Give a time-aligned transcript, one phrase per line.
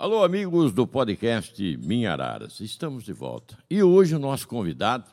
[0.00, 3.58] Alô, amigos do podcast Minha Araras, estamos de volta.
[3.68, 5.04] E hoje o nosso convidado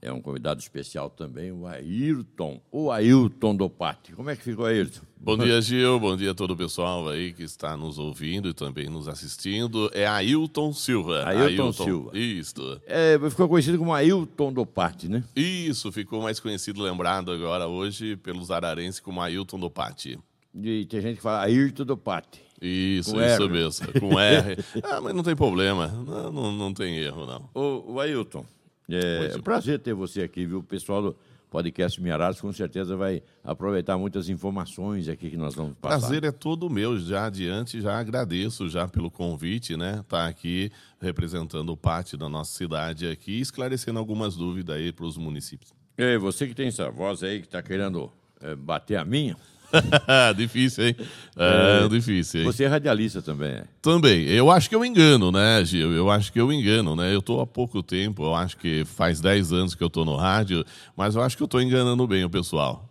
[0.00, 4.16] é um convidado especial também, o Ayrton, o Ailton do Pátio.
[4.16, 5.02] Como é que ficou, Ayrton?
[5.20, 6.00] Bom dia, Gil.
[6.00, 9.90] Bom dia a todo o pessoal aí que está nos ouvindo e também nos assistindo.
[9.92, 11.24] É Ailton Silva.
[11.26, 12.18] Ailton, Ailton Silva.
[12.18, 12.80] Isso.
[12.86, 15.22] É, ficou conhecido como Ailton do Pátio, né?
[15.36, 20.22] Isso, ficou mais conhecido, lembrado agora hoje pelos ararenses como Ailton do Pátio.
[20.54, 22.51] E tem gente que fala Ayrton do Pátio.
[22.62, 23.48] Isso, com isso R.
[23.48, 24.00] mesmo.
[24.00, 24.56] Com R.
[24.84, 25.88] ah, mas não tem problema.
[25.88, 27.50] Não, não, não tem erro, não.
[27.52, 28.46] O, o Ailton,
[28.88, 30.58] é, é um prazer ter você aqui, viu?
[30.58, 31.16] O pessoal do
[31.50, 35.98] podcast Miarados com certeza vai aproveitar muitas informações aqui que nós vamos passar.
[35.98, 36.98] Prazer é todo meu.
[36.98, 40.00] Já adiante, já agradeço já pelo convite, né?
[40.00, 40.70] Estar tá aqui
[41.00, 45.72] representando pátio da nossa cidade aqui, esclarecendo algumas dúvidas aí para os municípios.
[45.98, 49.36] E você que tem essa voz aí que está querendo é, bater a minha,
[50.36, 50.96] difícil, hein?
[51.36, 52.46] É, é, difícil, hein?
[52.46, 53.64] Você é radialista também, é?
[53.80, 54.24] Também.
[54.28, 55.92] Eu acho que eu engano, né, Gil?
[55.92, 57.14] Eu acho que eu engano, né?
[57.14, 60.16] Eu estou há pouco tempo, eu acho que faz 10 anos que eu estou no
[60.16, 60.64] rádio,
[60.96, 62.88] mas eu acho que eu estou enganando bem o pessoal.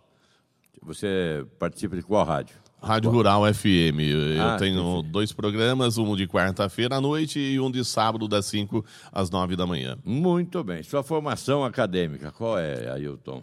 [0.82, 2.62] Você participa de qual rádio?
[2.82, 4.00] Rádio Rural FM.
[4.00, 8.46] Eu ah, tenho dois programas, um de quarta-feira à noite e um de sábado, das
[8.46, 9.96] 5 às 9 da manhã.
[10.04, 10.82] Muito bem.
[10.82, 13.40] Sua formação acadêmica, qual é, Ailton?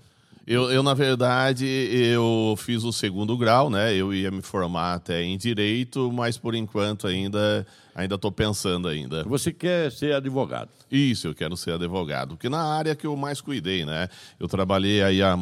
[0.51, 3.93] Eu, eu, na verdade, eu fiz o segundo grau, né?
[3.93, 7.67] Eu ia me formar até em direito, mas por enquanto ainda
[7.99, 9.23] ainda estou pensando ainda.
[9.25, 10.69] Você quer ser advogado?
[10.89, 14.07] Isso, eu quero ser advogado, porque na área que eu mais cuidei, né?
[14.39, 15.37] Eu trabalhei aí há,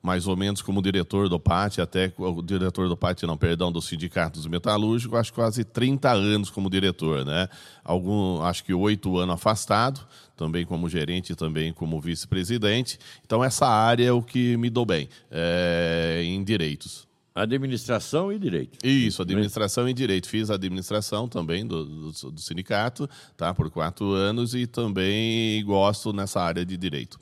[0.00, 3.82] mais ou menos como diretor do PAT, até o diretor do PAT, não, perdão, do
[3.82, 7.48] Sindicato dos Metalúrgicos, acho quase 30 anos como diretor, né?
[7.84, 10.00] Algum, acho que oito anos afastado,
[10.36, 12.98] também como gerente, também como vice-presidente.
[13.26, 17.07] Então, essa área é o que me dou bem, é, em direitos.
[17.38, 18.84] Administração e direito.
[18.84, 20.28] Isso, administração e direito.
[20.28, 26.40] Fiz administração também do, do, do, sindicato, tá, por quatro anos e também gosto nessa
[26.40, 27.18] área de direito.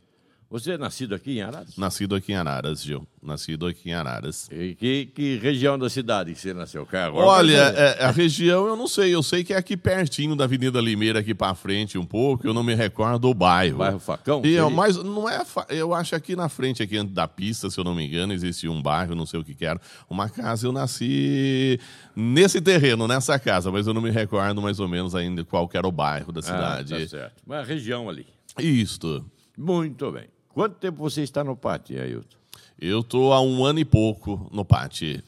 [0.49, 1.77] Você é nascido aqui em Araras?
[1.77, 3.05] Nascido aqui em Araras, Gil.
[3.21, 4.49] Nascido aqui em Araras.
[4.53, 6.87] E que, que região da cidade que você nasceu?
[6.89, 9.13] Agora Olha, é, a região eu não sei.
[9.13, 12.47] Eu sei que é aqui pertinho da Avenida Limeira, aqui para frente um pouco.
[12.47, 13.79] Eu não me recordo do bairro.
[13.79, 14.41] Bairro Facão?
[14.45, 15.45] E, eu, mas não é.
[15.69, 18.81] Eu acho aqui na frente, aqui da pista, se eu não me engano, existia um
[18.81, 19.81] bairro, não sei o que, que era.
[20.09, 20.65] Uma casa.
[20.65, 21.81] Eu nasci
[22.15, 25.89] nesse terreno, nessa casa, mas eu não me recordo mais ou menos ainda qual era
[25.89, 26.95] o bairro da cidade.
[26.95, 27.43] Ah, tá certo.
[27.45, 28.27] Mas a região ali.
[28.57, 29.27] Isto.
[29.59, 30.36] Muito bem.
[30.57, 32.35] Quanto tempo você está no pátio, Ailton?
[32.81, 35.23] Eu estou há um ano e pouco no pátio.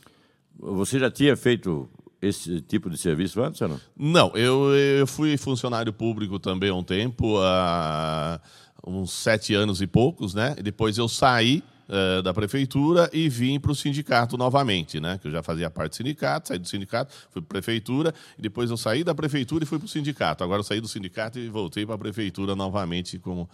[0.59, 1.87] Você já tinha feito
[2.23, 3.81] esse tipo de serviço antes ou não?
[3.95, 8.41] Não, eu, eu fui funcionário público também há um tempo, há
[8.87, 10.57] uns sete anos e poucos, né?
[10.63, 15.19] Depois eu saí uh, da prefeitura e vim para o sindicato novamente, né?
[15.21, 18.41] Que eu já fazia parte do sindicato, saí do sindicato, fui para a prefeitura, e
[18.41, 20.43] depois eu saí da prefeitura e fui para o sindicato.
[20.43, 23.47] Agora eu saí do sindicato e voltei para a prefeitura novamente como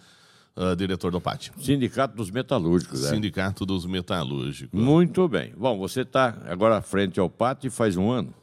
[0.55, 1.53] uh, diretor do pátio.
[1.59, 3.09] Sindicato dos Metalúrgicos, é?
[3.09, 4.79] Sindicato dos Metalúrgicos.
[4.79, 5.53] Muito bem.
[5.57, 8.33] Bom, você está agora à frente ao pátio faz um ano?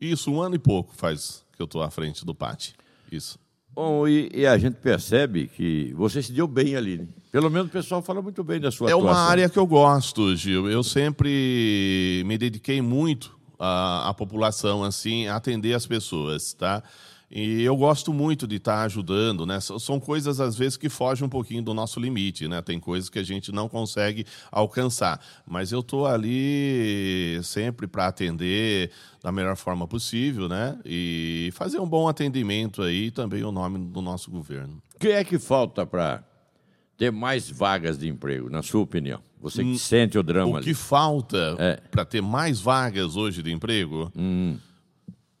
[0.00, 2.74] Isso, um ano e pouco faz que eu estou à frente do pátio.
[3.10, 3.38] Isso.
[3.74, 7.08] Bom, e, e, a gente percebe que você se deu bem ali, né?
[7.32, 9.10] Pelo menos o pessoal fala muito bem da sua é atuação.
[9.10, 10.70] É uma área que eu gosto, Gil.
[10.70, 16.84] Eu sempre me dediquei muito à, à população, assim, a atender as pessoas, tá?
[17.30, 19.58] E eu gosto muito de estar ajudando, né?
[19.60, 22.60] São coisas, às vezes, que fogem um pouquinho do nosso limite, né?
[22.62, 25.20] Tem coisas que a gente não consegue alcançar.
[25.46, 28.90] Mas eu estou ali sempre para atender
[29.22, 30.78] da melhor forma possível, né?
[30.84, 34.82] E fazer um bom atendimento aí também o nome do nosso governo.
[34.94, 36.22] O que é que falta para
[36.96, 39.20] ter mais vagas de emprego, na sua opinião?
[39.40, 40.64] Você que hum, sente o drama O ali.
[40.64, 41.76] que falta é.
[41.90, 44.10] para ter mais vagas hoje de emprego?
[44.16, 44.56] Hum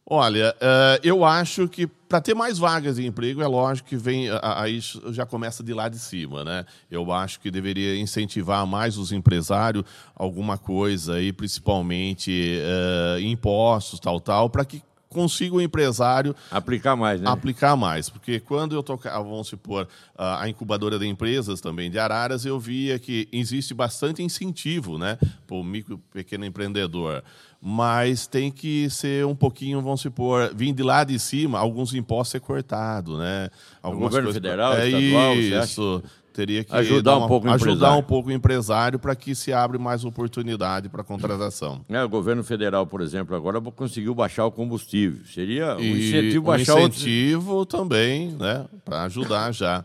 [0.06, 4.28] Olha, uh, eu acho que para ter mais vagas de emprego, é lógico que vem
[4.42, 4.78] aí
[5.10, 6.66] já começa de lá de cima, né?
[6.90, 9.82] Eu acho que deveria incentivar mais os empresários
[10.14, 14.82] alguma coisa aí, principalmente uh, impostos, tal, tal, para que
[15.14, 17.30] consiga o empresário aplicar mais, né?
[17.30, 19.88] Aplicar mais, porque quando eu tocava, vamos supor,
[20.18, 25.16] a incubadora de empresas também de Araras, eu via que existe bastante incentivo, né,
[25.46, 27.22] para o micro pequeno empreendedor
[27.66, 32.32] mas tem que ser um pouquinho, vamos supor, vir de lá de cima, alguns impostos
[32.32, 33.48] ser cortado, né?
[33.82, 34.42] Algumas o governo coisas...
[34.42, 36.02] federal, é estadual, isso.
[36.34, 37.98] Teria que ajudar uma, um pouco o ajudar empresário.
[37.98, 41.84] um pouco o empresário para que se abra mais oportunidade para contratação.
[41.88, 45.24] É, o governo federal, por exemplo, agora conseguiu baixar o combustível.
[45.26, 47.80] Seria um incentivo e baixar um incentivo outros...
[47.80, 49.84] também, né, para ajudar já.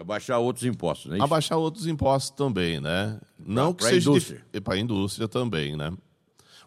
[0.00, 1.18] Abaixar outros impostos, né?
[1.20, 3.20] Abaixar outros impostos também, né?
[3.38, 4.42] Não pra, que seja indústria.
[4.64, 5.92] para a indústria também, né?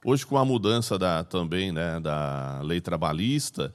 [0.06, 3.74] Hoje, com a mudança da, também né, da lei trabalhista,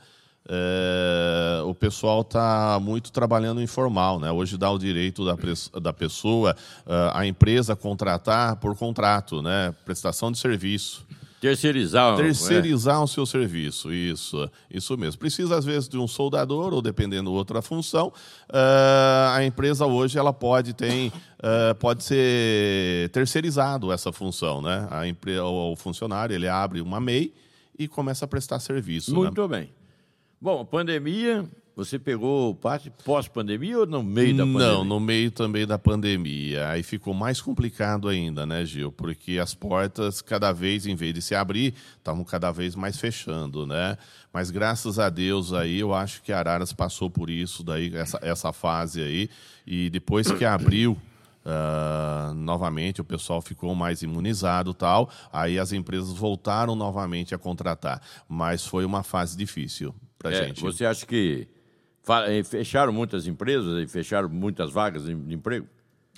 [0.48, 4.18] é, o pessoal está muito trabalhando informal.
[4.18, 4.30] Né?
[4.30, 5.36] Hoje dá o direito da,
[5.80, 6.56] da pessoa,
[6.86, 9.74] uh, a empresa contratar por contrato, né?
[9.84, 11.06] prestação de serviço.
[11.40, 12.16] Terceirizar.
[12.16, 13.02] Terceirizar é.
[13.02, 15.18] o seu serviço, isso, isso mesmo.
[15.18, 18.12] Precisa, às vezes, de um soldador, ou dependendo outra função.
[18.48, 24.62] Uh, a empresa hoje ela pode, tem, uh, pode ser terceirizado essa função.
[24.62, 24.86] Né?
[24.88, 27.34] A empresa, o funcionário ele abre uma MEI
[27.76, 29.10] e começa a prestar serviço.
[29.10, 29.16] Né?
[29.16, 29.58] Muito né?
[29.58, 29.81] bem.
[30.42, 34.66] Bom, pandemia, você pegou parte pós-pandemia ou no meio da pandemia?
[34.72, 36.68] Não, no meio também da pandemia.
[36.68, 38.90] Aí ficou mais complicado ainda, né, Gil?
[38.90, 43.64] Porque as portas, cada vez, em vez de se abrir, estavam cada vez mais fechando,
[43.64, 43.96] né?
[44.32, 48.52] Mas graças a Deus aí, eu acho que Araras passou por isso, daí, essa, essa
[48.52, 49.30] fase aí.
[49.64, 50.98] E depois que abriu,
[51.44, 55.10] Uh, novamente o pessoal ficou mais imunizado tal.
[55.32, 58.00] Aí as empresas voltaram novamente a contratar.
[58.28, 60.60] Mas foi uma fase difícil para é, gente.
[60.60, 61.48] você acha que
[62.28, 65.66] eh, fecharam muitas empresas e fecharam muitas vagas de emprego?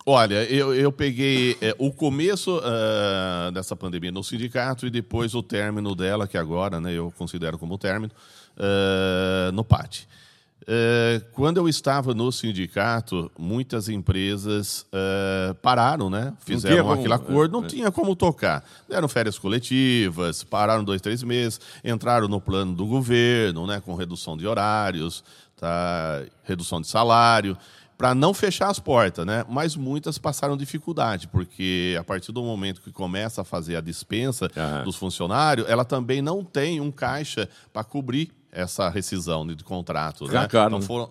[0.06, 5.42] Olha, eu, eu peguei é, o começo uh, dessa pandemia no sindicato e depois o
[5.42, 8.12] término dela, que agora né, eu considero como término,
[8.58, 10.06] uh, no PAT.
[10.66, 16.32] É, quando eu estava no sindicato, muitas empresas é, pararam, né?
[16.40, 18.64] Fizeram como, aquele acordo, não é, tinha como tocar.
[18.88, 23.82] Deram férias coletivas, pararam dois, três meses, entraram no plano do governo, né?
[23.84, 25.22] Com redução de horários,
[25.56, 26.22] tá?
[26.44, 27.56] redução de salário,
[27.96, 29.44] para não fechar as portas, né?
[29.48, 34.50] Mas muitas passaram dificuldade, porque a partir do momento que começa a fazer a dispensa
[34.56, 34.84] uhum.
[34.84, 40.26] dos funcionários, ela também não tem um caixa para cobrir essa rescisão de contrato.
[40.26, 40.48] né?
[40.66, 41.10] Então foram,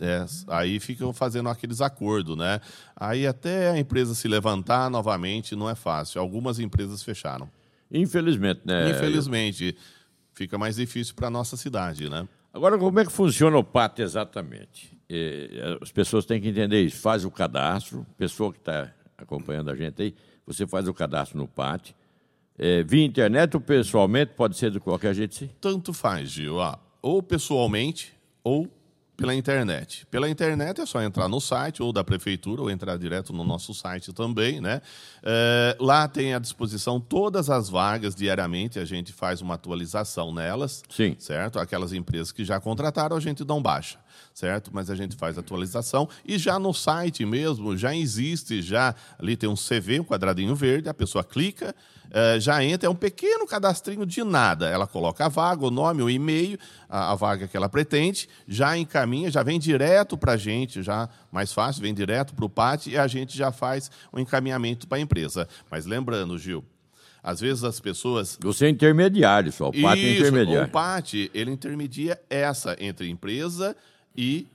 [0.00, 2.60] é, aí ficam fazendo aqueles acordos, né?
[2.96, 6.20] Aí até a empresa se levantar novamente não é fácil.
[6.20, 7.48] Algumas empresas fecharam.
[7.90, 8.90] Infelizmente, né?
[8.90, 9.76] Infelizmente.
[10.34, 12.26] Fica mais difícil para a nossa cidade, né?
[12.54, 14.98] Agora, como é que funciona o PAT exatamente?
[15.80, 16.96] as pessoas têm que entender isso.
[16.96, 20.14] Faz o cadastro, pessoa que está acompanhando a gente aí,
[20.46, 21.94] você faz o cadastro no PAT,
[22.58, 24.32] é, via internet ou pessoalmente?
[24.36, 25.50] Pode ser de qualquer jeito, sim?
[25.60, 26.60] Tanto faz, Gil.
[26.60, 28.12] Ah, ou pessoalmente
[28.44, 28.68] ou
[29.16, 30.06] pela internet.
[30.10, 33.72] Pela internet é só entrar no site ou da prefeitura ou entrar direto no nosso
[33.72, 34.80] site também, né?
[35.22, 40.82] É, lá tem à disposição todas as vagas diariamente, a gente faz uma atualização nelas,
[40.88, 41.14] Sim.
[41.18, 41.58] certo?
[41.58, 43.98] Aquelas empresas que já contrataram, a gente dá um baixa,
[44.34, 44.70] certo?
[44.72, 49.48] Mas a gente faz atualização e já no site mesmo já existe, já ali tem
[49.48, 51.74] um CV, um quadradinho verde, a pessoa clica,
[52.10, 54.68] é, já entra, é um pequeno cadastrinho de nada.
[54.68, 58.76] Ela coloca a vaga, o nome, o e-mail, a, a vaga que ela pretende, já
[58.76, 62.88] encaminha, já vem direto para a gente, já mais fácil, vem direto para o PAT
[62.88, 65.48] e a gente já faz o um encaminhamento para a empresa.
[65.70, 66.62] Mas lembrando, Gil,
[67.22, 68.38] às vezes as pessoas.
[68.42, 70.68] Você é intermediário só, o PAT é intermediário.
[70.68, 73.74] O PAT, ele intermedia essa entre empresa
[74.16, 74.46] e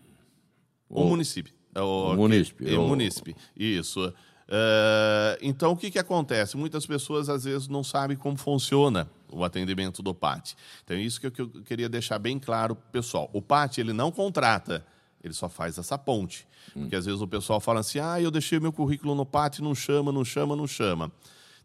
[0.90, 1.54] o, o município.
[1.76, 2.80] O, o município.
[2.80, 3.36] O, o município.
[3.56, 4.14] Isso.
[4.48, 6.56] Uh, então, o que, que acontece?
[6.56, 10.56] Muitas pessoas, às vezes, não sabem como funciona o atendimento do PAT.
[10.84, 13.30] Então, é isso que eu, que eu queria deixar bem claro pessoal.
[13.34, 14.86] O PAT, ele não contrata,
[15.22, 16.48] ele só faz essa ponte.
[16.76, 16.82] Hum.
[16.82, 19.76] Porque, às vezes, o pessoal fala assim, ah, eu deixei meu currículo no PAT, não
[19.76, 21.12] chama, não chama, não chama.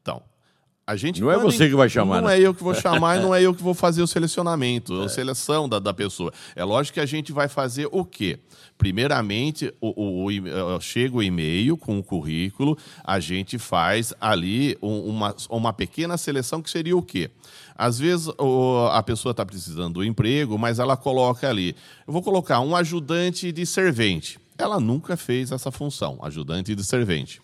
[0.00, 0.20] Então,
[0.84, 2.20] a gente não é você que vai chamar.
[2.20, 2.38] Não né?
[2.38, 5.04] é eu que vou chamar e não é eu que vou fazer o selecionamento, é.
[5.04, 6.32] a seleção da, da pessoa.
[6.56, 8.40] É lógico que a gente vai fazer o quê?
[8.76, 15.36] Primeiramente, o, o, o chega o e-mail com o currículo, a gente faz ali uma,
[15.48, 17.30] uma pequena seleção que seria o quê?
[17.76, 21.76] Às vezes o, a pessoa está precisando do emprego, mas ela coloca ali.
[22.06, 24.38] Eu vou colocar um ajudante de servente.
[24.58, 27.40] Ela nunca fez essa função, ajudante de servente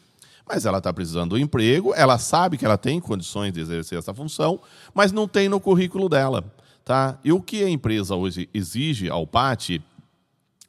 [0.49, 4.15] mas ela está precisando do emprego, ela sabe que ela tem condições de exercer essa
[4.15, 4.61] função,
[4.95, 6.45] mas não tem no currículo dela.
[6.85, 7.19] Tá?
[7.23, 9.81] E o que a empresa hoje exige ao PAT?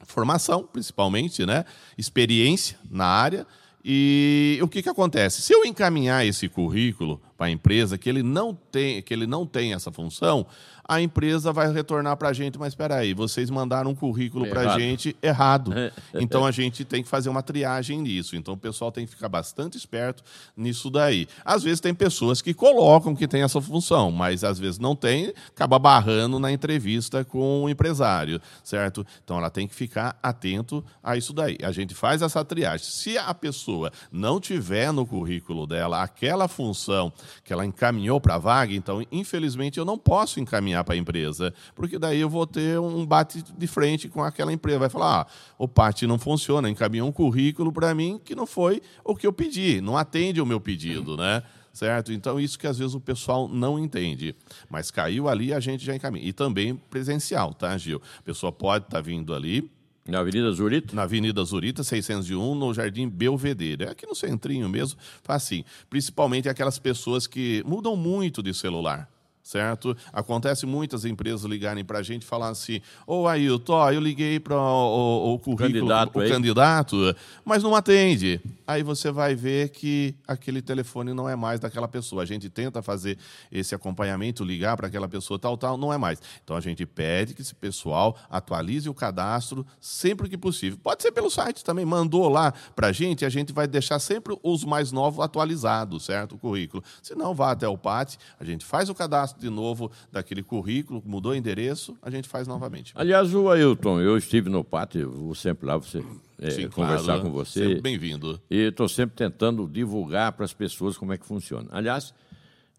[0.04, 1.64] Formação, principalmente, né?
[1.96, 3.46] experiência na área.
[3.82, 5.40] E o que, que acontece?
[5.40, 9.46] Se eu encaminhar esse currículo para a empresa que ele não tem, que ele não
[9.46, 10.46] tem essa função,
[10.90, 14.74] a empresa vai retornar para a gente, mas espera aí, vocês mandaram um currículo para
[14.74, 15.72] a gente errado.
[16.12, 18.34] Então a gente tem que fazer uma triagem nisso.
[18.34, 20.22] Então o pessoal tem que ficar bastante esperto
[20.56, 21.28] nisso daí.
[21.44, 25.32] Às vezes tem pessoas que colocam que tem essa função, mas às vezes não tem,
[25.48, 29.06] acaba barrando na entrevista com o empresário, certo?
[29.24, 31.56] Então ela tem que ficar atento a isso daí.
[31.62, 32.86] A gente faz essa triagem.
[32.86, 37.12] Se a pessoa não tiver no currículo dela aquela função
[37.44, 41.52] que ela encaminhou para a vaga, então infelizmente eu não posso encaminhar para a empresa,
[41.74, 44.78] porque daí eu vou ter um bate de frente com aquela empresa.
[44.78, 45.26] Vai falar: ah,
[45.58, 49.32] o PAT não funciona, encaminhou um currículo para mim que não foi o que eu
[49.32, 51.42] pedi, não atende o meu pedido, né?
[51.72, 52.12] certo?
[52.12, 54.34] Então, isso que às vezes o pessoal não entende.
[54.68, 56.26] Mas caiu ali, a gente já encaminha.
[56.26, 58.02] E também presencial, tá, Gil?
[58.18, 59.70] A pessoa pode estar tá vindo ali,
[60.10, 60.94] na Avenida Zurita?
[60.94, 63.84] Na Avenida Zurita, 601, no Jardim Belvedere.
[63.84, 65.64] É aqui no centrinho mesmo, faz assim.
[65.88, 69.08] Principalmente aquelas pessoas que mudam muito de celular
[69.42, 69.96] certo?
[70.12, 74.56] Acontece muitas empresas ligarem para a gente e falar assim: Ô Ailton, eu liguei para
[74.56, 78.40] o, o, currículo, candidato o candidato, mas não atende.
[78.66, 82.22] Aí você vai ver que aquele telefone não é mais daquela pessoa.
[82.22, 83.18] A gente tenta fazer
[83.50, 86.22] esse acompanhamento, ligar para aquela pessoa tal, tal, não é mais.
[86.44, 90.78] Então a gente pede que esse pessoal atualize o cadastro sempre que possível.
[90.80, 94.38] Pode ser pelo site também, mandou lá para a gente, a gente vai deixar sempre
[94.42, 96.36] os mais novos atualizados, certo?
[96.36, 96.82] O currículo.
[97.02, 101.02] Se não, vá até o PAT, a gente faz o cadastro de novo daquele currículo,
[101.04, 102.92] mudou o endereço, a gente faz novamente.
[102.94, 106.04] Aliás, o Ailton, eu estive no pátio, vou sempre lá você,
[106.38, 107.80] é, Sim, conversar claro, com você.
[107.80, 108.40] bem-vindo.
[108.50, 111.68] E estou sempre tentando divulgar para as pessoas como é que funciona.
[111.70, 112.14] Aliás,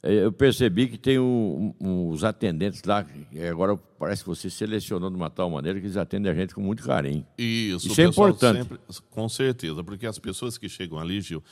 [0.03, 3.05] é, eu percebi que tem um, um, os atendentes lá,
[3.50, 6.62] agora parece que você selecionou de uma tal maneira que eles atendem a gente com
[6.62, 7.24] muito carinho.
[7.38, 8.58] Isso, Isso é importante.
[8.58, 8.79] Sempre,
[9.12, 11.43] com certeza, porque as pessoas que chegam ali, Gil,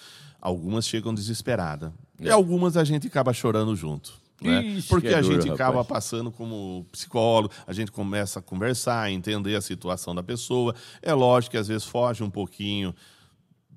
[0.41, 1.91] algumas chegam desesperadas.
[2.19, 2.25] É.
[2.25, 4.18] E algumas a gente acaba chorando junto.
[4.41, 4.61] Né?
[4.63, 9.61] Ixi, Porque a gente acaba passando como psicólogo, a gente começa a conversar, entender a
[9.61, 10.73] situação da pessoa.
[11.01, 12.93] É lógico que às vezes foge um pouquinho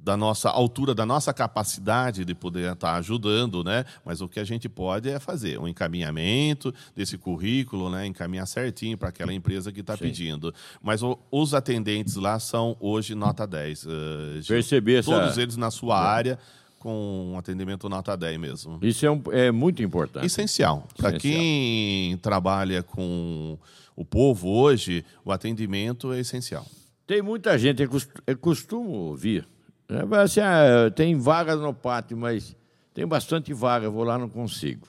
[0.03, 3.85] da nossa altura, da nossa capacidade de poder estar ajudando, né?
[4.05, 8.05] Mas o que a gente pode é fazer um encaminhamento desse currículo, né?
[8.05, 10.53] Encaminhar certinho para aquela empresa que está pedindo.
[10.83, 13.85] Mas o, os atendentes lá são hoje nota 10.
[13.85, 13.89] Uh,
[14.49, 15.43] Perceber Todos essa...
[15.43, 16.07] eles na sua é.
[16.07, 16.39] área
[16.83, 18.81] com um atendimento nota 10 mesmo.
[18.83, 20.27] Isso é, um, é muito importante.
[20.27, 20.89] Essencial.
[20.97, 23.57] Para quem trabalha com
[23.95, 26.67] o povo hoje, o atendimento é essencial.
[27.07, 27.89] Tem muita gente,
[28.27, 29.47] eu costumo ouvir,
[29.89, 30.01] né?
[30.21, 32.57] assim, ah, tem vagas no pátio, mas
[32.93, 34.89] tem bastante vaga, vou lá não consigo.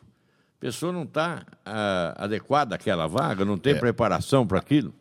[0.58, 3.80] A pessoa não está ah, adequada àquela vaga, não tem é.
[3.80, 4.92] preparação para aquilo.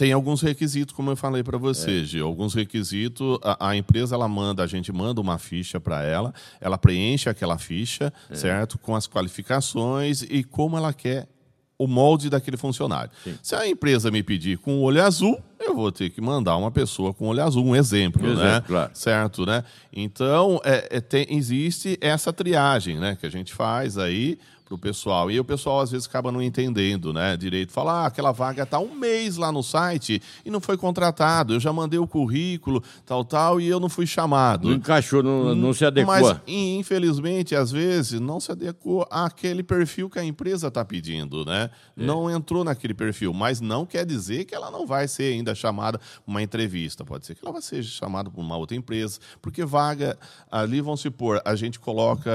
[0.00, 2.04] Tem alguns requisitos, como eu falei para você, é.
[2.04, 2.26] Gil.
[2.26, 6.78] Alguns requisitos, a, a, empresa ela manda, a gente manda uma ficha para ela, ela
[6.78, 8.34] preenche aquela ficha, é.
[8.34, 8.78] certo?
[8.78, 11.28] Com as qualificações e como ela quer
[11.76, 13.10] o molde daquele funcionário.
[13.22, 13.38] Sim.
[13.42, 17.12] Se a empresa me pedir com olho azul, eu vou ter que mandar uma pessoa
[17.12, 18.62] com olho azul, um exemplo, exemplo né?
[18.66, 18.90] Claro.
[18.94, 19.62] Certo, né?
[19.92, 23.18] Então, é, é, tem, existe essa triagem, né?
[23.20, 24.38] Que a gente faz aí
[24.70, 25.30] para o pessoal.
[25.30, 27.36] E o pessoal às vezes acaba não entendendo, né?
[27.36, 27.72] Direito.
[27.72, 31.54] Fala, ah, aquela vaga está um mês lá no site e não foi contratado.
[31.54, 34.68] Eu já mandei o currículo, tal, tal, e eu não fui chamado.
[34.68, 36.14] Não encaixou, não, não se adequou.
[36.14, 41.70] Mas, infelizmente, às vezes, não se adequou àquele perfil que a empresa está pedindo, né?
[41.96, 42.04] É.
[42.04, 43.32] Não entrou naquele perfil.
[43.32, 47.04] Mas não quer dizer que ela não vai ser ainda chamada para uma entrevista.
[47.04, 50.16] Pode ser que ela seja chamada por uma outra empresa, porque vaga
[50.50, 52.30] ali, vão se pôr, a gente coloca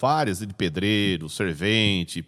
[0.00, 1.73] várias de pedreiro, cerveja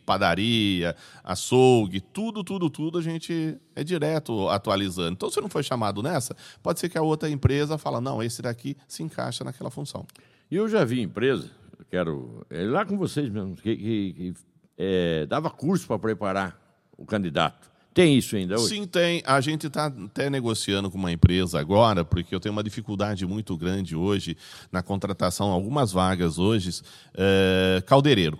[0.05, 5.12] padaria, açougue, tudo, tudo, tudo a gente é direto atualizando.
[5.12, 8.43] Então, se não foi chamado nessa, pode ser que a outra empresa fala, não, esse
[8.43, 10.07] daqui se encaixa naquela função.
[10.50, 11.50] E eu já vi empresa,
[11.91, 14.35] quero é lá com vocês mesmo, que, que, que
[14.76, 16.61] é, dava curso para preparar
[16.97, 17.71] o candidato.
[17.97, 18.75] Tem isso ainda hoje?
[18.75, 19.23] Sim, tem.
[19.25, 23.57] A gente está até negociando com uma empresa agora, porque eu tenho uma dificuldade muito
[23.57, 24.37] grande hoje
[24.71, 26.83] na contratação, algumas vagas hoje,
[27.15, 28.38] é, caldeireiro.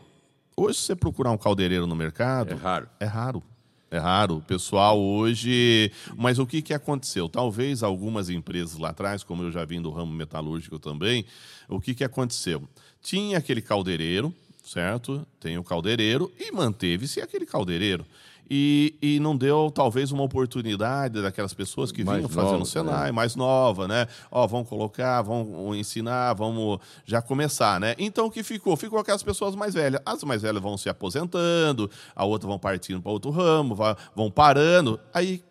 [0.59, 2.53] Hoje, se você procurar um caldeireiro no mercado.
[2.53, 2.89] É raro.
[2.99, 3.43] É raro.
[3.91, 4.37] É raro.
[4.39, 5.93] O pessoal hoje.
[6.17, 7.29] Mas o que, que aconteceu?
[7.29, 11.27] Talvez algumas empresas lá atrás, como eu já vim do ramo metalúrgico também,
[11.69, 12.67] o que, que aconteceu?
[13.03, 14.35] Tinha aquele caldeireiro,
[14.65, 15.27] certo?
[15.39, 18.07] Tem o caldeireiro e manteve-se aquele caldeireiro
[18.49, 23.07] e, e não deu talvez uma oportunidade daquelas pessoas que mais vinham nova, fazendo Senai,
[23.07, 23.12] né?
[23.12, 24.07] mais nova, né?
[24.31, 27.95] Ó, vão colocar, vão ensinar, vamos já começar, né?
[27.99, 28.76] Então o que ficou?
[28.76, 30.00] Ficou aquelas pessoas mais velhas.
[30.05, 33.76] As mais velhas vão se aposentando, a outra vão partindo para outro ramo,
[34.15, 35.00] vão parando.
[35.12, 35.43] Aí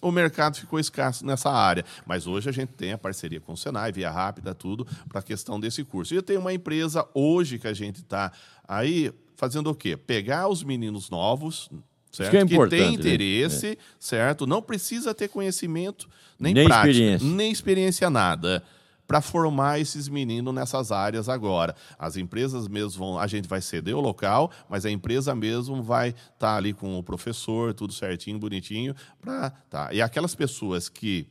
[0.00, 1.84] o mercado ficou escasso nessa área.
[2.06, 5.22] Mas hoje a gente tem a parceria com o Senai, Via Rápida, tudo, para a
[5.22, 6.14] questão desse curso.
[6.14, 8.32] E tem uma empresa hoje que a gente está
[8.66, 9.96] aí fazendo o quê?
[9.96, 11.70] Pegar os meninos novos,
[12.10, 12.30] certo?
[12.30, 12.94] Que, é que tem né?
[12.94, 13.76] interesse, né?
[13.98, 14.46] certo?
[14.46, 17.28] Não precisa ter conhecimento nem, nem prática, experiência.
[17.28, 18.62] nem experiência nada
[19.08, 21.74] para formar esses meninos nessas áreas agora.
[21.98, 26.10] As empresas mesmo vão, a gente vai ceder o local, mas a empresa mesmo vai
[26.10, 29.88] estar tá ali com o professor, tudo certinho, bonitinho, para tá.
[29.94, 31.26] E aquelas pessoas que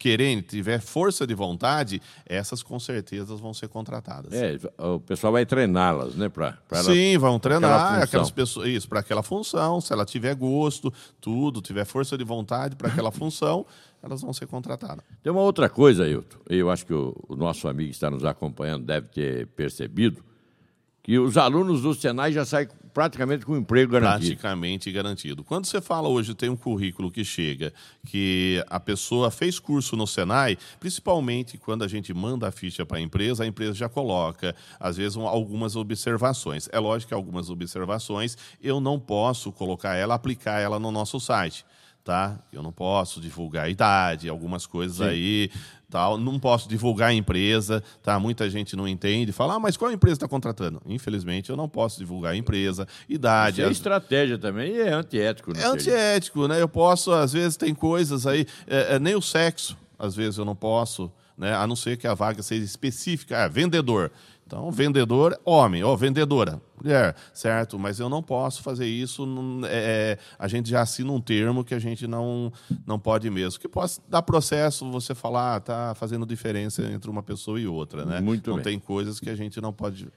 [0.00, 4.32] querendo, tiver força de vontade, essas com certeza vão ser contratadas.
[4.32, 6.30] É, o pessoal vai treiná-las, né?
[6.30, 10.90] Pra, pra Sim, vão treinar aquelas pessoas, isso, para aquela função, se ela tiver gosto,
[11.20, 13.66] tudo, tiver força de vontade para aquela função,
[14.02, 15.04] elas vão ser contratadas.
[15.22, 18.24] Tem uma outra coisa, Ailton, eu acho que o, o nosso amigo que está nos
[18.24, 20.24] acompanhando deve ter percebido,
[21.02, 24.36] que os alunos do Senai já saem praticamente com emprego garantido.
[24.36, 25.44] Praticamente garantido.
[25.44, 27.72] Quando você fala hoje, tem um currículo que chega,
[28.06, 32.98] que a pessoa fez curso no Senai, principalmente quando a gente manda a ficha para
[32.98, 36.68] a empresa, a empresa já coloca, às vezes, algumas observações.
[36.72, 41.64] É lógico que algumas observações eu não posso colocar ela, aplicar ela no nosso site
[42.04, 42.38] tá?
[42.52, 45.04] Eu não posso divulgar a idade, algumas coisas Sim.
[45.04, 45.50] aí,
[45.88, 46.16] tal.
[46.16, 48.18] Não posso divulgar a empresa, tá?
[48.18, 50.80] Muita gente não entende, fala, ah, mas qual empresa está contratando?
[50.86, 53.60] Infelizmente, eu não posso divulgar a empresa, idade.
[53.60, 53.72] Isso é as...
[53.72, 55.52] estratégia também e é antiético.
[55.56, 56.60] É antiético, né?
[56.60, 60.44] Eu posso, às vezes, tem coisas aí, é, é, nem o sexo, às vezes eu
[60.44, 61.54] não posso, né?
[61.54, 64.10] A não ser que a vaga seja específica, é, vendedor.
[64.50, 67.78] Então, vendedor, homem, ou vendedora, mulher, certo?
[67.78, 69.24] Mas eu não posso fazer isso.
[69.68, 72.52] É, a gente já assina um termo que a gente não,
[72.84, 73.60] não pode mesmo.
[73.60, 78.04] Que pode dar processo você falar, ah, tá fazendo diferença entre uma pessoa e outra,
[78.04, 78.20] né?
[78.20, 78.64] Muito não bem.
[78.64, 80.08] tem coisas que a gente não pode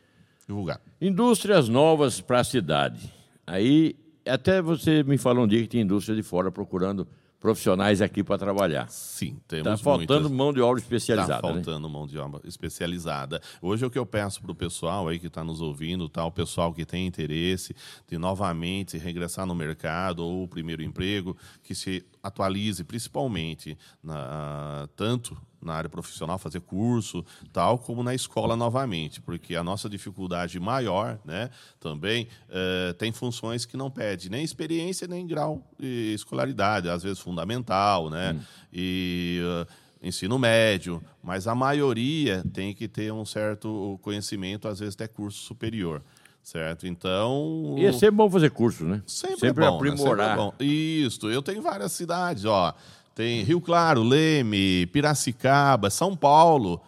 [0.47, 0.81] divulgar.
[0.99, 3.13] Indústrias novas para a cidade.
[3.45, 3.95] Aí,
[4.27, 7.07] até você me falou um dia que tem indústria de fora procurando
[7.43, 8.87] profissionais aqui para trabalhar.
[8.89, 10.31] Sim, temos Está faltando muitas...
[10.31, 11.33] mão de obra especializada.
[11.35, 11.93] Está faltando né?
[11.93, 13.41] mão de obra especializada.
[13.61, 16.31] Hoje o que eu peço para o pessoal aí que está nos ouvindo, tá, o
[16.31, 17.75] pessoal que tem interesse
[18.07, 25.37] de novamente regressar no mercado ou o primeiro emprego, que se atualize principalmente na, tanto
[25.63, 31.19] na área profissional, fazer curso, tal, como na escola novamente, porque a nossa dificuldade maior,
[31.25, 37.03] né, também uh, tem funções que não pede nem experiência nem grau de escolaridade, às
[37.03, 38.39] vezes fundamental, né, hum.
[38.71, 39.67] e uh,
[40.01, 45.41] ensino médio, mas a maioria tem que ter um certo conhecimento, às vezes até curso
[45.43, 46.01] superior
[46.43, 46.85] certo?
[46.85, 47.75] Então.
[47.77, 49.01] E é sempre bom fazer curso, né?
[49.07, 50.37] Sempre, sempre é bom, aprimorar.
[50.37, 50.43] Né?
[50.43, 52.75] Sempre é Isso, eu tenho várias cidades, ó.
[53.15, 56.81] Tem Rio Claro, Leme, Piracicaba, São Paulo,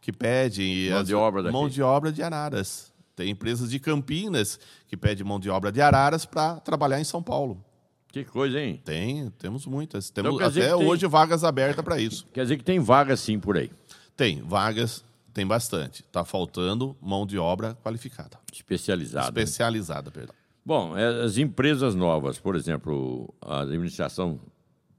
[0.00, 1.52] que pedem mão de obra daqui.
[1.52, 2.92] mão de obra de Araras.
[3.14, 7.22] Tem empresas de Campinas que pedem mão de obra de Araras para trabalhar em São
[7.22, 7.62] Paulo.
[8.10, 8.80] Que coisa, hein?
[8.84, 10.10] Tem, temos muitas.
[10.10, 11.10] Temos então, até hoje tem...
[11.10, 12.26] vagas abertas para isso.
[12.32, 13.70] Quer dizer que tem vagas sim por aí?
[14.16, 15.04] Tem, vagas
[15.38, 16.02] tem bastante.
[16.02, 18.38] Está faltando mão de obra qualificada.
[18.52, 19.28] Especializada.
[19.28, 20.34] Especializada, perdão.
[20.64, 24.40] Bom, é, as empresas novas, por exemplo, a administração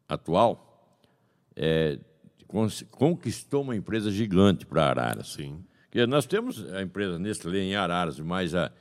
[0.08, 0.69] atual,
[1.62, 2.00] é,
[2.92, 5.34] conquistou uma empresa gigante para Araras.
[5.34, 5.62] Sim.
[5.84, 8.72] Porque nós temos a empresa Nestlé em Araras, mais a,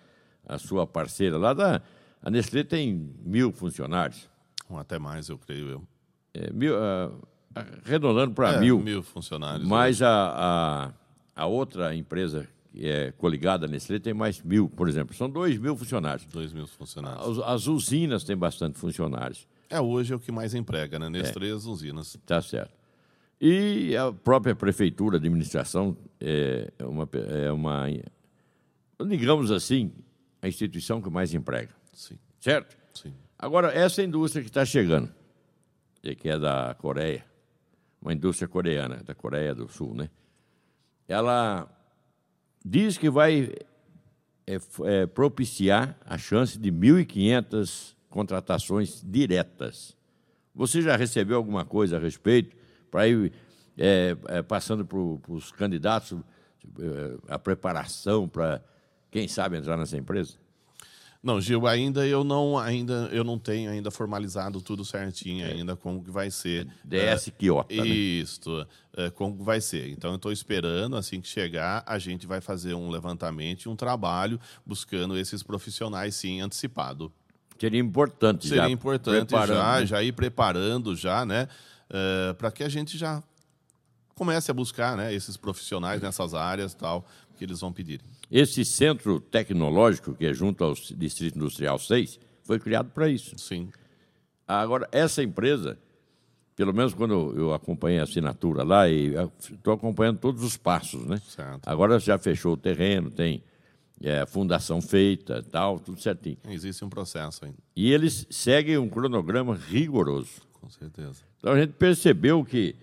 [0.47, 1.83] a sua parceira lá da.
[2.23, 4.29] A Nestlé tem mil funcionários.
[4.71, 5.89] Até mais, eu creio eu.
[6.35, 7.29] É, mil, uh,
[7.85, 8.79] arredondando para é, mil.
[8.79, 9.67] Mil funcionários.
[9.67, 10.93] Mas a,
[11.35, 15.17] a, a, outra empresa que é coligada à Nestlé tem mais mil, por exemplo.
[15.17, 16.27] São dois mil funcionários.
[16.27, 17.39] Dois mil funcionários.
[17.39, 19.49] As, as usinas têm bastante funcionários.
[19.71, 21.09] É, hoje é o que mais emprega, né?
[21.09, 21.53] Nestlé é.
[21.53, 22.17] as usinas.
[22.25, 22.73] Tá certo.
[23.41, 27.87] E a própria prefeitura, a administração, é uma, é uma,
[29.07, 29.93] digamos assim,
[30.43, 31.73] a instituição que mais emprega.
[31.93, 32.19] Sim.
[32.41, 32.77] Certo?
[32.95, 33.15] Sim.
[33.39, 35.13] Agora, essa indústria que está chegando,
[36.03, 37.25] que é da Coreia,
[38.01, 40.11] uma indústria coreana, da Coreia do Sul, né?
[41.07, 41.69] Ela
[42.65, 43.53] diz que vai
[44.47, 49.97] é, é, propiciar a chance de 1.500 contratações diretas.
[50.55, 52.57] Você já recebeu alguma coisa a respeito
[52.91, 53.33] para ir
[53.77, 56.19] é, é, passando para os candidatos
[56.81, 58.63] é, a preparação para
[59.11, 60.35] quem sabe entrar nessa empresa?
[61.21, 65.53] Não, Gil, ainda eu não, ainda eu não tenho ainda formalizado tudo certinho é.
[65.53, 66.67] ainda como que vai ser.
[66.85, 67.87] DS Quiota, né?
[67.87, 68.67] Isso,
[68.97, 69.91] é, como que vai ser.
[69.91, 73.75] Então eu estou esperando assim que chegar, a gente vai fazer um levantamento e um
[73.75, 77.13] trabalho buscando esses profissionais sim antecipado.
[77.59, 78.71] Seria importante Seria já.
[78.71, 81.49] importante já, já ir preparando já, né?
[81.91, 83.23] Uh, para que a gente já
[84.15, 88.01] comece a buscar né, esses profissionais nessas áreas tal que eles vão pedir.
[88.31, 93.39] Esse centro tecnológico, que é junto ao Distrito Industrial 6, foi criado para isso.
[93.39, 93.71] Sim.
[94.47, 95.79] Agora, essa empresa,
[96.57, 101.21] pelo menos quando eu acompanhei a assinatura lá, e estou acompanhando todos os passos, né?
[101.29, 101.61] Certo.
[101.65, 103.43] Agora já fechou o terreno, tem
[104.03, 106.39] é, fundação feita, tal, tudo certinho.
[106.49, 107.59] Existe um processo ainda.
[107.75, 110.43] E eles seguem um cronograma rigoroso.
[110.53, 111.23] Com certeza.
[111.39, 112.75] Então a gente percebeu que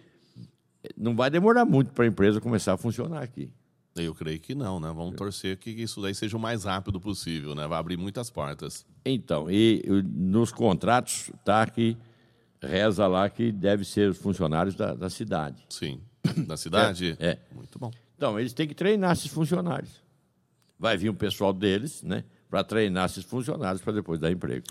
[0.97, 3.51] não vai demorar muito para a empresa começar a funcionar aqui.
[3.95, 4.91] Eu creio que não, né?
[4.93, 7.65] Vamos torcer que isso daí seja o mais rápido possível, né?
[7.65, 8.86] Vai abrir muitas portas.
[9.06, 11.95] Então, e nos contratos está que
[12.62, 15.65] reza lá que deve ser os funcionários da, da cidade.
[15.69, 16.01] Sim.
[16.45, 17.15] Da cidade?
[17.19, 17.39] É, é.
[17.54, 17.91] Muito bom.
[18.17, 20.05] Então, eles têm que treinar esses funcionários
[20.80, 24.66] vai vir um pessoal deles, né, para treinar esses funcionários para depois dar emprego.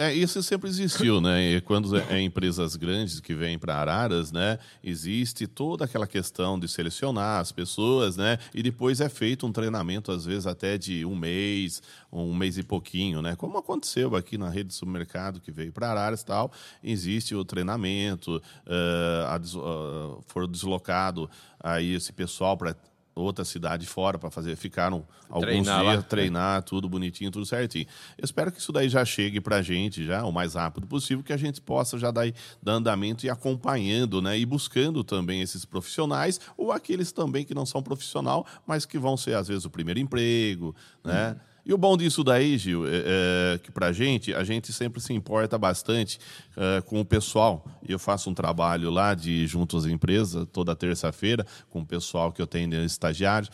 [0.00, 1.56] É, isso sempre existiu, né?
[1.56, 4.56] E quando é empresas grandes que vêm para Araras, né?
[4.80, 8.38] Existe toda aquela questão de selecionar as pessoas, né?
[8.54, 12.62] E depois é feito um treinamento, às vezes até de um mês, um mês e
[12.62, 13.34] pouquinho, né?
[13.34, 17.44] Como aconteceu aqui na rede de supermercado que veio para Araras e tal, existe o
[17.44, 22.76] treinamento, uh, a, uh, for deslocado aí esse pessoal para
[23.20, 26.02] outra cidade fora para fazer, ficaram alguns treinar dias, lá.
[26.02, 27.86] treinar, tudo bonitinho, tudo certinho.
[28.16, 31.24] Eu espero que isso daí já chegue para a gente já o mais rápido possível,
[31.24, 32.30] que a gente possa já dar,
[32.62, 37.66] dar andamento e acompanhando, né, e buscando também esses profissionais ou aqueles também que não
[37.66, 41.30] são profissional, mas que vão ser às vezes o primeiro emprego, né?
[41.30, 44.72] Uhum e o bom disso daí, Gil, é, é que para a gente, a gente
[44.72, 46.18] sempre se importa bastante
[46.56, 47.64] é, com o pessoal.
[47.86, 52.40] Eu faço um trabalho lá de junto às empresas, toda terça-feira, com o pessoal que
[52.40, 53.48] eu tenho de estagiário.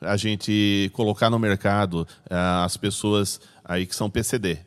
[0.00, 4.58] A gente colocar no mercado é, as pessoas aí que são PCD,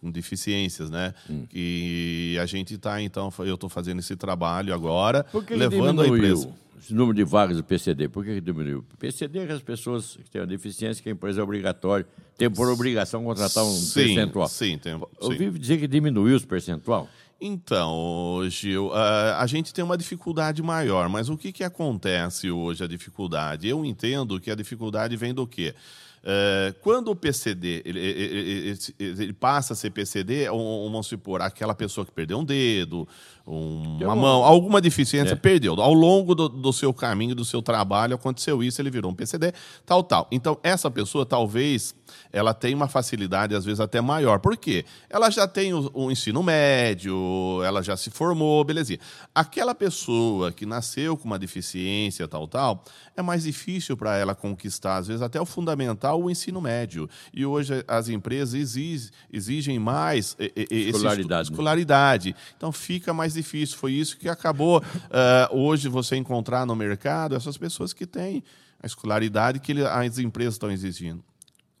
[0.00, 1.14] com deficiências, né?
[1.28, 1.46] Hum.
[1.54, 6.94] E a gente está, então, eu estou fazendo esse trabalho agora, levando a empresa esse
[6.94, 8.08] número de vagas do PCD.
[8.08, 8.84] Por que diminuiu?
[8.92, 12.06] O PCD é que as pessoas que têm a deficiência, que a empresa é obrigatória,
[12.38, 14.48] tem por obrigação contratar um sim, percentual.
[14.48, 14.94] Sim, tem.
[14.94, 15.04] Sim.
[15.20, 17.08] Eu ouvi dizer que diminuiu os percentual.
[17.40, 22.86] Então, Gil, a, gente tem uma dificuldade maior, mas o que, que acontece hoje, a
[22.86, 23.66] dificuldade?
[23.66, 25.74] Eu entendo que a dificuldade vem do quê?
[26.22, 31.74] É, quando o PCD ele, ele, ele, ele, passa a ser PCD, vamos supor, aquela
[31.74, 33.08] pessoa que perdeu um dedo,
[33.50, 35.36] uma mão, alguma deficiência, é.
[35.36, 35.80] perdeu.
[35.80, 39.52] Ao longo do, do, seu caminho, do seu trabalho, aconteceu isso, ele virou um PCD,
[39.84, 40.28] tal, tal.
[40.30, 41.94] Então, essa pessoa, talvez,
[42.32, 44.38] ela tenha uma facilidade, às vezes, até maior.
[44.38, 44.84] Por quê?
[45.08, 49.00] Ela já tem o, o ensino médio, ela já se formou, belezinha.
[49.34, 52.84] Aquela pessoa que nasceu com uma deficiência, tal, tal,
[53.16, 57.08] é mais difícil para ela conquistar, às vezes, até o fundamental, o ensino médio.
[57.34, 58.76] E hoje as empresas
[59.32, 60.36] exigem, mais
[60.70, 61.42] escolaridade.
[61.42, 62.36] Esse, escolaridade.
[62.56, 63.39] Então, fica mais difícil.
[63.76, 68.42] Foi isso que acabou uh, hoje você encontrar no mercado essas pessoas que têm
[68.82, 71.22] a escolaridade que ele, as empresas estão exigindo.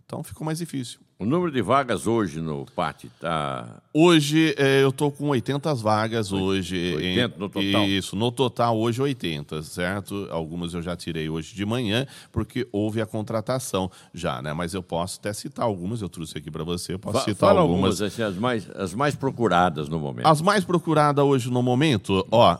[0.04, 1.00] Então ficou mais difícil.
[1.20, 3.82] O número de vagas hoje no PAT está.
[3.92, 6.94] Hoje é, eu estou com 80 vagas 80, hoje.
[6.96, 7.84] 80 em, no total?
[7.84, 10.26] Isso, no total hoje 80, certo?
[10.30, 14.54] Algumas eu já tirei hoje de manhã, porque houve a contratação já, né?
[14.54, 17.50] Mas eu posso até citar algumas, eu trouxe aqui para você, eu posso Fa citar
[17.50, 18.00] fala algumas.
[18.00, 20.26] algumas assim, as, mais, as mais procuradas no momento.
[20.26, 22.56] As mais procuradas hoje no momento, ó,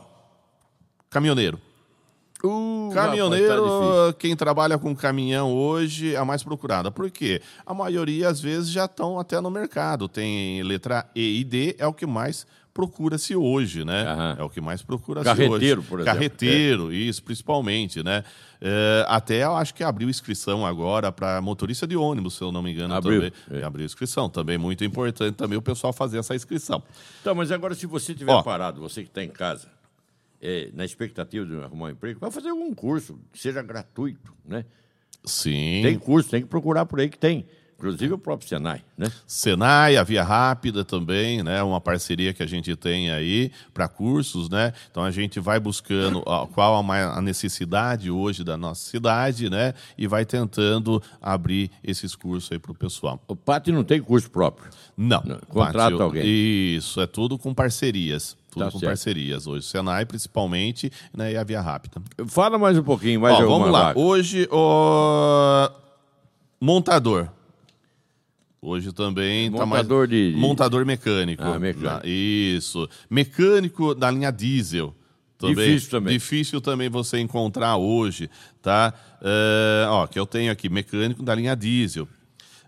[1.08, 1.58] caminhoneiro.
[2.42, 6.90] Uh, Caminhoneiro, rapaz, tá quem trabalha com caminhão hoje é a mais procurada.
[6.90, 7.42] Por quê?
[7.66, 10.08] A maioria, às vezes, já estão até no mercado.
[10.08, 14.04] Tem letra E e D, é o que mais procura-se hoje, né?
[14.04, 14.36] Aham.
[14.38, 15.36] É o que mais procura-se hoje.
[15.36, 16.14] Carreteiro, por exemplo.
[16.14, 16.96] Carreteiro, é.
[16.96, 18.24] isso, principalmente, né?
[18.60, 22.62] É, até eu acho que abriu inscrição agora para motorista de ônibus, se eu não
[22.62, 22.94] me engano.
[22.94, 23.30] Abriu.
[23.30, 23.32] Também.
[23.50, 23.64] É.
[23.64, 24.28] Abriu inscrição.
[24.28, 26.82] Também muito importante também o pessoal fazer essa inscrição.
[27.20, 29.68] Então, mas agora se você tiver parado, você que está em casa,
[30.40, 34.64] é, na expectativa de arrumar um emprego, vai fazer algum curso que seja gratuito, né?
[35.24, 35.82] Sim.
[35.82, 37.46] Tem curso, tem que procurar por aí que tem.
[37.80, 39.10] Inclusive o próprio Senai, né?
[39.26, 41.62] Senai, a Via Rápida também, né?
[41.62, 44.74] Uma parceria que a gente tem aí para cursos, né?
[44.90, 46.20] Então a gente vai buscando
[46.52, 49.72] qual a necessidade hoje da nossa cidade, né?
[49.96, 53.18] E vai tentando abrir esses cursos aí para o pessoal.
[53.26, 54.68] O PAT não tem curso próprio?
[54.94, 55.22] Não.
[55.24, 56.22] não contrata Pátio, alguém?
[56.26, 58.36] Isso, é tudo com parcerias.
[58.50, 58.90] Tudo tá com certo.
[58.90, 59.64] parcerias hoje.
[59.64, 62.02] Senai, principalmente, né, e a Via Rápida.
[62.26, 63.84] Fala mais um pouquinho, mais Ó, Vamos lá.
[63.84, 63.98] Vaga.
[63.98, 65.70] Hoje, o
[66.60, 67.30] montador.
[68.62, 70.10] Hoje também tá montador mais...
[70.10, 71.42] de montador mecânico.
[71.42, 72.06] Ah, mecânico.
[72.06, 72.88] Isso.
[73.08, 74.94] Mecânico da linha diesel.
[75.38, 75.54] Também.
[75.54, 76.12] Difícil também.
[76.12, 78.28] Difícil também você encontrar hoje,
[78.60, 78.92] tá?
[79.22, 82.06] É, ó, que eu tenho aqui mecânico da linha diesel.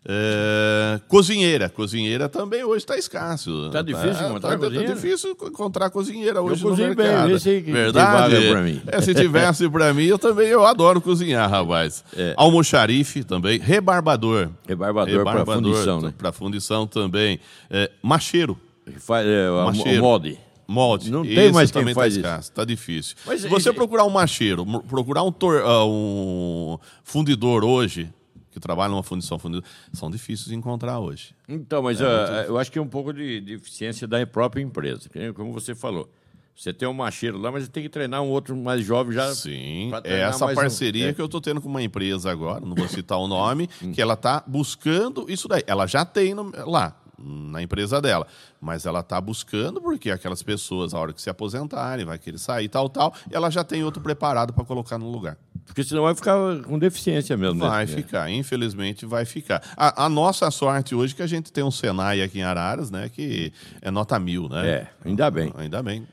[0.05, 1.69] É, cozinheira.
[1.69, 3.67] Cozinheira também hoje está escasso.
[3.67, 4.95] Está difícil tá, encontrar tá, cozinheira?
[4.95, 7.27] Difícil encontrar cozinheira hoje eu no mercado.
[7.29, 8.63] Bem, esse Verdade?
[8.63, 8.83] mim.
[8.87, 12.05] É, se tivesse para mim, eu também eu adoro cozinhar, rapaz.
[12.17, 12.35] É.
[12.37, 13.61] Almoxarife também.
[13.61, 14.51] Rebarbador.
[14.67, 16.15] Rebarbador, Rebarbador para fundição, né?
[16.19, 17.39] Para fundição também.
[17.71, 18.59] É, macheiro.
[18.99, 20.03] Faz, é, macheiro.
[20.03, 20.39] molde.
[20.67, 21.11] Molde.
[21.13, 22.51] Não tem mais quem tá faz tá isso.
[22.51, 23.17] Está difícil.
[23.27, 28.11] Mas, Se você procurar um macheiro, procurar um, tor, uh, um fundidor hoje,
[28.53, 31.35] que trabalham numa fundição fundidora, são difíceis de encontrar hoje.
[31.49, 32.09] Então, mas é uh,
[32.49, 36.09] eu acho que é um pouco de, de eficiência da própria empresa, como você falou.
[36.55, 39.35] Você tem um macheiro lá, mas tem que treinar um outro mais jovem já.
[39.35, 41.09] Sim, é essa parceria um...
[41.09, 41.13] é.
[41.13, 44.15] que eu estou tendo com uma empresa agora, não vou citar o nome, que ela
[44.15, 45.63] está buscando isso daí.
[45.67, 48.27] Ela já tem no, lá, na empresa dela.
[48.61, 52.69] Mas ela está buscando porque aquelas pessoas, a hora que se aposentarem, vai querer sair,
[52.69, 55.37] tal, tal, ela já tem outro preparado para colocar no lugar.
[55.65, 57.61] Porque senão vai ficar com deficiência mesmo.
[57.61, 57.93] Vai né?
[57.93, 59.63] ficar, infelizmente vai ficar.
[59.77, 62.91] A, a, nossa sorte hoje é que a gente tem um Senai aqui em Araras,
[62.91, 63.09] né?
[63.09, 64.69] Que é nota mil, né?
[64.69, 65.53] É, ainda bem.
[65.57, 66.07] Ainda bem.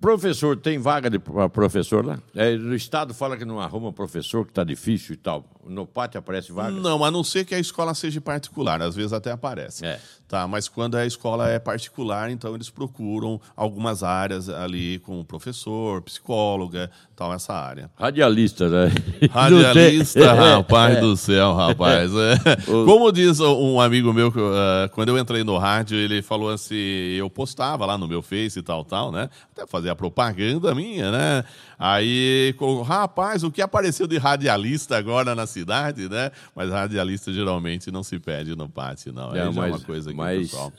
[0.00, 2.18] Professor, tem vaga de professor lá?
[2.34, 5.44] É, no Estado fala que não arruma professor, que está difícil e tal.
[5.66, 6.70] No pátio aparece vaga?
[6.70, 8.80] Não, a não ser que a escola seja particular.
[8.82, 9.84] Às vezes até aparece.
[9.84, 10.00] É.
[10.28, 16.02] Tá, mas quando a escola é particular, então eles procuram algumas áreas ali com professor,
[16.02, 17.88] psicóloga, tal, essa área.
[17.96, 18.92] Radialista, né?
[19.30, 21.00] Radialista, rapaz é.
[21.00, 22.10] do céu, rapaz.
[22.12, 22.56] É.
[22.66, 27.30] Como diz um amigo meu, uh, quando eu entrei no rádio, ele falou assim, eu
[27.30, 29.30] postava lá no meu Face e tal, tal, né?
[29.52, 31.44] Até fazer a propaganda minha, né?
[31.78, 36.30] Aí, rapaz, o que apareceu de radialista agora na cidade, né?
[36.54, 39.34] Mas radialista geralmente não se pede no pátio, não.
[39.34, 40.72] É, é mas, uma coisa que mas pessoal...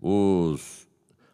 [0.00, 0.86] os,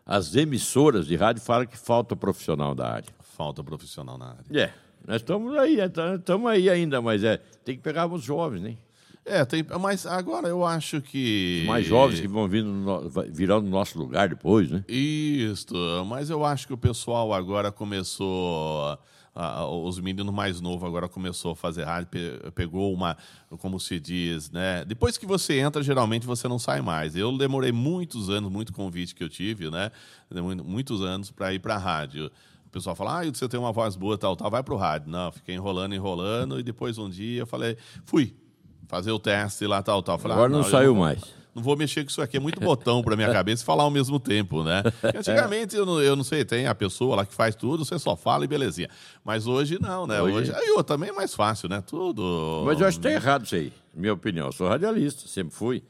[0.07, 3.09] as emissoras de rádio falam que falta profissional da área.
[3.37, 4.45] Falta profissional na área.
[4.53, 4.73] É,
[5.07, 8.77] nós estamos aí, estamos aí ainda, mas é, tem que pegar os jovens, né?
[9.29, 11.61] É, tem, mas agora eu acho que.
[11.63, 14.83] Os mais jovens que vão vir no, virando no nosso lugar depois, né?
[14.89, 15.75] Isso,
[16.07, 18.99] mas eu acho que o pessoal agora começou.
[19.85, 22.09] os meninos mais novos agora começou a fazer rádio,
[22.55, 23.19] pegou uma,
[23.59, 24.83] como se diz, né?
[24.87, 27.15] Depois que você entra, geralmente você não sai mais.
[27.15, 29.91] Eu demorei muitos anos, muito convite que eu tive, né?
[30.65, 32.31] Muitos anos para ir para a rádio.
[32.67, 35.11] O pessoal fala, ah, você tem uma voz boa, tal, tal, vai para o rádio.
[35.11, 38.35] Não, fiquei enrolando, enrolando, e depois um dia eu falei, fui
[38.89, 40.19] fazer o teste lá, tal, tal.
[40.19, 41.21] Falei, Agora ah, não, não saiu não, mais.
[41.55, 44.19] Não vou mexer com isso aqui, é muito botão para minha cabeça falar ao mesmo
[44.19, 44.83] tempo, né?
[45.15, 48.17] Antigamente, eu não, eu não sei, tem a pessoa lá que faz tudo, você só
[48.17, 48.89] fala e belezinha.
[49.25, 50.23] Mas hoje não, né?
[50.23, 51.83] Hoje, hoje aí, eu, também é mais fácil, né?
[51.87, 52.63] Tudo.
[52.65, 54.47] Mas eu acho que tá errado isso aí, minha opinião.
[54.47, 55.83] Eu sou radialista, sempre fui.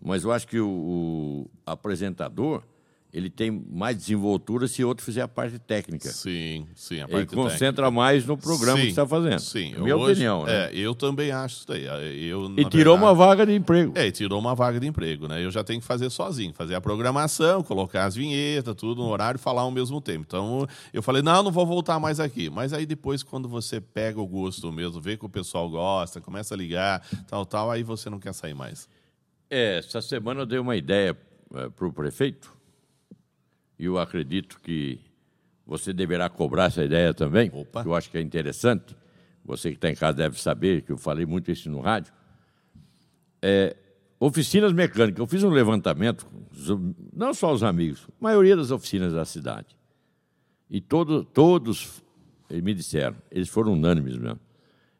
[0.00, 2.62] Mas eu acho que o, o apresentador
[3.10, 6.10] ele tem mais desenvoltura se outro fizer a parte técnica.
[6.10, 7.90] Sim, sim, a parte Ele concentra técnica.
[7.90, 9.38] mais no programa sim, que está fazendo.
[9.38, 10.44] Sim, minha hoje, opinião.
[10.44, 10.66] Né?
[10.66, 11.86] É, eu também acho isso daí.
[11.86, 13.92] Eu, e tirou verdade, uma vaga de emprego.
[13.96, 15.42] É, tirou uma vaga de emprego, né?
[15.42, 19.40] Eu já tenho que fazer sozinho, fazer a programação, colocar as vinhetas, tudo no horário,
[19.40, 20.24] falar ao mesmo tempo.
[20.28, 22.50] Então, eu falei, não, não vou voltar mais aqui.
[22.50, 26.54] Mas aí depois, quando você pega o gosto mesmo, vê que o pessoal gosta, começa
[26.54, 28.86] a ligar, tal, tal, aí você não quer sair mais.
[29.48, 31.16] É, essa semana eu dei uma ideia
[31.54, 32.57] é, para o prefeito
[33.78, 35.00] e eu acredito que
[35.66, 37.82] você deverá cobrar essa ideia também, Opa.
[37.82, 38.96] que eu acho que é interessante.
[39.44, 42.12] Você que está em casa deve saber, que eu falei muito isso no rádio.
[43.40, 43.76] É,
[44.18, 45.20] oficinas mecânicas.
[45.20, 46.26] Eu fiz um levantamento,
[47.12, 49.76] não só os amigos, a maioria das oficinas da cidade.
[50.70, 52.02] E todo, todos
[52.50, 54.40] me disseram, eles foram unânimes mesmo.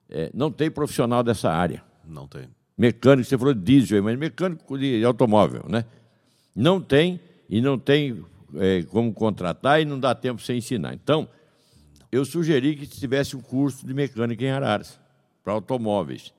[0.09, 1.83] É, não tem profissional dessa área.
[2.07, 2.49] Não tem.
[2.77, 5.85] Mecânico, você falou de diesel, mas mecânico de automóvel, né?
[6.55, 8.25] Não tem, e não tem
[8.57, 10.95] é, como contratar e não dá tempo sem ensinar.
[10.95, 11.29] Então,
[12.11, 14.99] eu sugeri que tivesse um curso de mecânica em Araras,
[15.45, 16.33] para automóveis.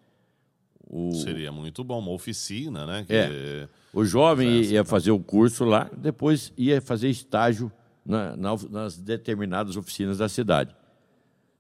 [0.89, 1.13] O...
[1.13, 3.05] Seria muito bom, uma oficina, né?
[3.05, 3.13] Que...
[3.13, 3.69] É.
[3.93, 7.71] O jovem ia fazer o curso lá, depois ia fazer estágio
[8.05, 10.75] na, na, nas determinadas oficinas da cidade.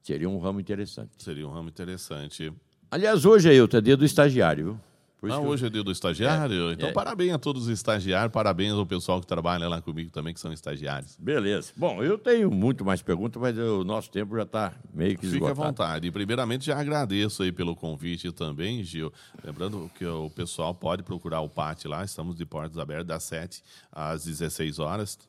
[0.01, 1.11] Seria um ramo interessante.
[1.17, 2.51] Seria um ramo interessante.
[2.89, 4.79] Aliás, hoje, aí, é dia do estagiário, viu?
[5.19, 6.69] Por ah, hoje é dia do estagiário?
[6.69, 6.91] É, então, é.
[6.93, 10.53] parabéns a todos os estagiários, parabéns ao pessoal que trabalha lá comigo também, que são
[10.53, 11.17] estagiários.
[11.19, 11.73] Beleza.
[11.75, 15.55] Bom, eu tenho muito mais perguntas, mas o nosso tempo já está meio que esgotado.
[15.55, 16.07] Fique à vontade.
[16.07, 19.11] E, primeiramente, já agradeço aí pelo convite também, Gil.
[19.43, 23.61] Lembrando que o pessoal pode procurar o PAT lá, estamos de portas abertas das 7
[23.91, 25.19] às 16 horas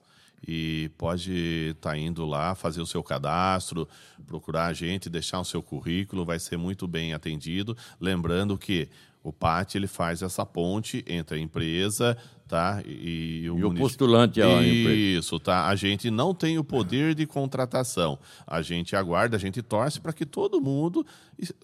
[0.46, 3.88] e pode estar tá indo lá fazer o seu cadastro,
[4.26, 7.76] procurar a gente, deixar o seu currículo, vai ser muito bem atendido.
[8.00, 8.88] Lembrando que
[9.22, 12.16] o PAT ele faz essa ponte entre a empresa
[12.48, 14.40] tá, e, e o, e o postulante.
[14.40, 15.68] Isso, tá.
[15.68, 18.18] A gente não tem o poder de contratação.
[18.44, 21.06] A gente aguarda, a gente torce para que todo mundo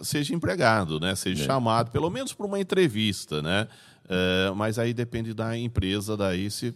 [0.01, 1.17] seja empregado, né?
[1.17, 1.47] seja é.
[1.47, 3.43] chamado, pelo menos para uma entrevista.
[3.43, 3.67] Né?
[4.09, 6.73] É, mas aí depende da empresa daí se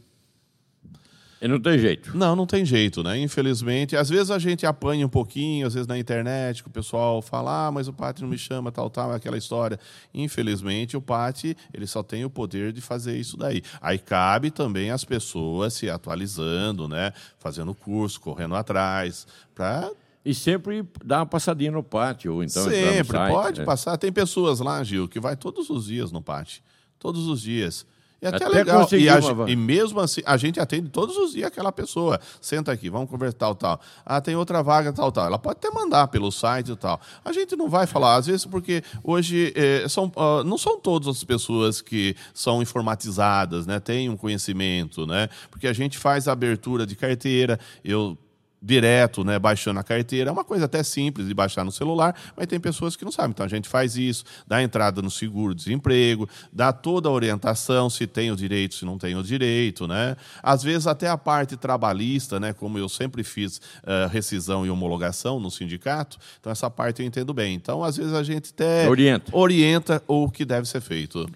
[1.40, 2.16] e não tem jeito.
[2.16, 3.18] Não, não tem jeito, né?
[3.18, 3.96] Infelizmente.
[3.96, 7.68] Às vezes a gente apanha um pouquinho, às vezes na internet, que o pessoal fala,
[7.68, 9.80] ah, mas o Pati não me chama, tal, tal, aquela história.
[10.12, 13.62] Infelizmente, o Pati, ele só tem o poder de fazer isso daí.
[13.80, 17.12] Aí cabe também as pessoas se atualizando, né?
[17.38, 19.90] Fazendo curso, correndo atrás, para
[20.24, 23.64] e sempre dá uma passadinha no pátio, então Sempre, site, pode né?
[23.64, 23.96] passar.
[23.96, 26.62] Tem pessoas lá, Gil, que vai todos os dias no pátio.
[26.98, 27.86] Todos os dias.
[28.22, 28.86] E até, até legal.
[28.92, 32.20] E, a, e, mesmo assim, a gente atende todos os dias aquela pessoa.
[32.40, 33.80] Senta aqui, vamos conversar tal, tal.
[34.04, 35.26] Ah, tem outra vaga, tal, tal.
[35.26, 37.00] Ela pode até mandar pelo site e tal.
[37.24, 41.08] A gente não vai falar, às vezes, porque hoje eh, são, uh, não são todas
[41.08, 43.80] as pessoas que são informatizadas, né?
[43.80, 45.28] Têm um conhecimento, né?
[45.50, 47.58] Porque a gente faz a abertura de carteira.
[47.82, 48.18] Eu
[48.62, 50.30] direto, né, baixando a carteira.
[50.30, 53.30] É uma coisa até simples de baixar no celular, mas tem pessoas que não sabem.
[53.30, 58.30] Então a gente faz isso, dá entrada no seguro-desemprego, dá toda a orientação se tem
[58.30, 60.16] o direito, se não tem o direito, né?
[60.42, 65.40] Às vezes até a parte trabalhista, né, como eu sempre fiz uh, rescisão e homologação
[65.40, 67.54] no sindicato, então essa parte eu entendo bem.
[67.54, 71.28] Então às vezes a gente até orienta, orienta o que deve ser feito.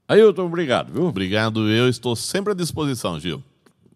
[0.09, 1.07] Ailton, obrigado, viu?
[1.07, 3.43] Obrigado, eu estou sempre à disposição, Gil.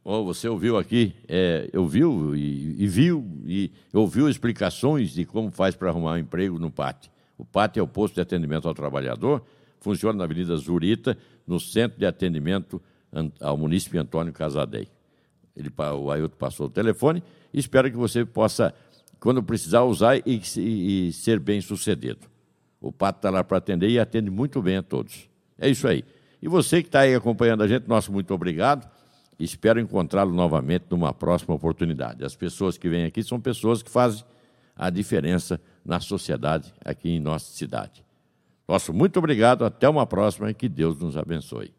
[0.02, 5.74] Oh, você ouviu aqui, é, ouviu e, e, viu e ouviu explicações de como faz
[5.74, 7.10] para arrumar um emprego no PAT.
[7.36, 9.42] O PAT é o posto de atendimento ao trabalhador,
[9.80, 12.80] funciona na Avenida Zurita, no centro de atendimento
[13.40, 14.88] ao município Antônio Casadei.
[15.56, 17.22] Ele, o Ailton passou o telefone.
[17.52, 18.74] Espero que você possa,
[19.18, 22.20] quando precisar, usar e, e, e ser bem sucedido.
[22.80, 25.28] O Pato está lá para atender e atende muito bem a todos.
[25.58, 26.04] É isso aí.
[26.42, 28.88] E você que está aí acompanhando a gente, nosso muito obrigado.
[29.38, 32.24] Espero encontrá-lo novamente numa próxima oportunidade.
[32.24, 34.24] As pessoas que vêm aqui são pessoas que fazem
[34.76, 38.04] a diferença na sociedade aqui em nossa cidade.
[38.68, 41.75] Nosso muito obrigado, até uma próxima e que Deus nos abençoe.